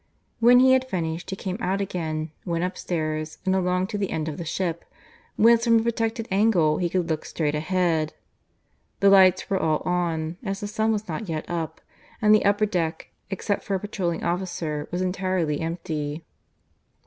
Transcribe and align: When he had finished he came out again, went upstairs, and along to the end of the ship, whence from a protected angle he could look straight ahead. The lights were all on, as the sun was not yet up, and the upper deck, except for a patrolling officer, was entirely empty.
When 0.39 0.61
he 0.61 0.73
had 0.73 0.89
finished 0.89 1.29
he 1.29 1.35
came 1.35 1.57
out 1.59 1.79
again, 1.79 2.31
went 2.43 2.63
upstairs, 2.63 3.37
and 3.45 3.55
along 3.55 3.85
to 3.89 3.99
the 3.99 4.09
end 4.09 4.27
of 4.27 4.37
the 4.37 4.45
ship, 4.45 4.83
whence 5.35 5.65
from 5.65 5.77
a 5.79 5.83
protected 5.83 6.27
angle 6.31 6.79
he 6.79 6.89
could 6.89 7.07
look 7.07 7.23
straight 7.23 7.53
ahead. 7.53 8.15
The 8.99 9.11
lights 9.11 9.47
were 9.47 9.59
all 9.59 9.83
on, 9.85 10.37
as 10.43 10.59
the 10.61 10.65
sun 10.67 10.91
was 10.91 11.07
not 11.07 11.29
yet 11.29 11.47
up, 11.47 11.81
and 12.19 12.33
the 12.33 12.45
upper 12.45 12.65
deck, 12.65 13.09
except 13.29 13.63
for 13.63 13.75
a 13.75 13.79
patrolling 13.79 14.23
officer, 14.23 14.89
was 14.89 15.03
entirely 15.03 15.59
empty. 15.61 16.25